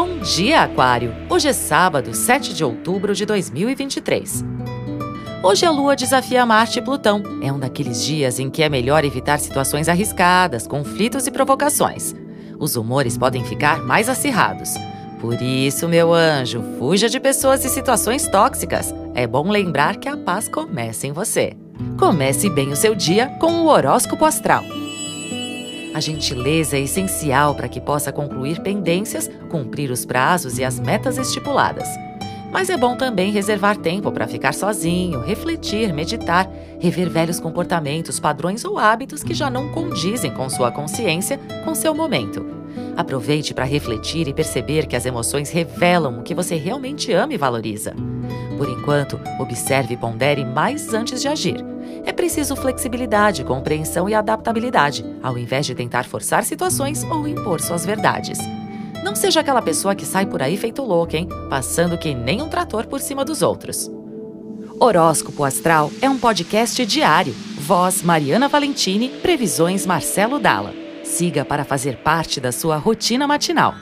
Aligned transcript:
Bom 0.00 0.18
dia, 0.20 0.62
Aquário! 0.62 1.14
Hoje 1.28 1.48
é 1.48 1.52
sábado, 1.52 2.14
7 2.14 2.54
de 2.54 2.64
outubro 2.64 3.14
de 3.14 3.26
2023. 3.26 4.42
Hoje 5.42 5.66
a 5.66 5.70
Lua 5.70 5.94
desafia 5.94 6.46
Marte 6.46 6.78
e 6.78 6.82
Plutão. 6.82 7.22
É 7.42 7.52
um 7.52 7.58
daqueles 7.58 8.02
dias 8.02 8.38
em 8.38 8.48
que 8.48 8.62
é 8.62 8.70
melhor 8.70 9.04
evitar 9.04 9.38
situações 9.38 9.90
arriscadas, 9.90 10.66
conflitos 10.66 11.26
e 11.26 11.30
provocações. 11.30 12.14
Os 12.58 12.76
humores 12.76 13.18
podem 13.18 13.44
ficar 13.44 13.84
mais 13.84 14.08
acirrados. 14.08 14.72
Por 15.20 15.34
isso, 15.42 15.86
meu 15.86 16.14
anjo, 16.14 16.64
fuja 16.78 17.06
de 17.06 17.20
pessoas 17.20 17.62
e 17.66 17.68
situações 17.68 18.26
tóxicas. 18.26 18.94
É 19.14 19.26
bom 19.26 19.50
lembrar 19.50 19.98
que 19.98 20.08
a 20.08 20.16
paz 20.16 20.48
começa 20.48 21.06
em 21.06 21.12
você. 21.12 21.52
Comece 21.98 22.48
bem 22.48 22.70
o 22.70 22.76
seu 22.76 22.94
dia 22.94 23.26
com 23.38 23.52
o 23.52 23.66
horóscopo 23.66 24.24
astral. 24.24 24.64
A 25.92 26.00
gentileza 26.00 26.76
é 26.76 26.80
essencial 26.80 27.54
para 27.54 27.68
que 27.68 27.80
possa 27.80 28.12
concluir 28.12 28.60
pendências, 28.60 29.28
cumprir 29.50 29.90
os 29.90 30.04
prazos 30.04 30.58
e 30.58 30.64
as 30.64 30.78
metas 30.78 31.18
estipuladas. 31.18 31.88
Mas 32.52 32.68
é 32.68 32.76
bom 32.76 32.96
também 32.96 33.30
reservar 33.30 33.76
tempo 33.76 34.10
para 34.10 34.26
ficar 34.26 34.52
sozinho, 34.52 35.20
refletir, 35.20 35.92
meditar, 35.92 36.50
rever 36.80 37.08
velhos 37.08 37.38
comportamentos, 37.38 38.18
padrões 38.18 38.64
ou 38.64 38.78
hábitos 38.78 39.22
que 39.22 39.34
já 39.34 39.48
não 39.48 39.68
condizem 39.68 40.32
com 40.32 40.48
sua 40.48 40.70
consciência, 40.72 41.38
com 41.64 41.74
seu 41.74 41.94
momento. 41.94 42.44
Aproveite 42.96 43.54
para 43.54 43.64
refletir 43.64 44.28
e 44.28 44.34
perceber 44.34 44.86
que 44.86 44.96
as 44.96 45.06
emoções 45.06 45.50
revelam 45.50 46.18
o 46.18 46.22
que 46.22 46.34
você 46.34 46.56
realmente 46.56 47.12
ama 47.12 47.34
e 47.34 47.38
valoriza. 47.38 47.94
Por 48.58 48.68
enquanto, 48.68 49.18
observe 49.38 49.94
e 49.94 49.96
pondere 49.96 50.44
mais 50.44 50.92
antes 50.92 51.20
de 51.20 51.28
agir. 51.28 51.64
É 52.04 52.12
preciso 52.12 52.56
flexibilidade, 52.56 53.44
compreensão 53.44 54.08
e 54.08 54.14
adaptabilidade, 54.14 55.04
ao 55.22 55.36
invés 55.36 55.66
de 55.66 55.74
tentar 55.74 56.04
forçar 56.04 56.44
situações 56.44 57.04
ou 57.04 57.26
impor 57.28 57.60
suas 57.60 57.84
verdades. 57.84 58.38
Não 59.02 59.14
seja 59.14 59.40
aquela 59.40 59.62
pessoa 59.62 59.94
que 59.94 60.04
sai 60.04 60.26
por 60.26 60.42
aí 60.42 60.56
feito 60.56 60.82
louco, 60.82 61.16
hein? 61.16 61.28
Passando 61.48 61.98
que 61.98 62.14
nem 62.14 62.42
um 62.42 62.48
trator 62.48 62.86
por 62.86 63.00
cima 63.00 63.24
dos 63.24 63.42
outros. 63.42 63.90
Horóscopo 64.78 65.44
Astral 65.44 65.90
é 66.00 66.08
um 66.08 66.18
podcast 66.18 66.84
diário. 66.86 67.34
Voz 67.58 68.02
Mariana 68.02 68.48
Valentini, 68.48 69.08
previsões 69.08 69.84
Marcelo 69.84 70.38
Dalla. 70.38 70.74
Siga 71.04 71.44
para 71.44 71.64
fazer 71.64 71.96
parte 71.98 72.40
da 72.40 72.52
sua 72.52 72.76
rotina 72.76 73.26
matinal. 73.26 73.74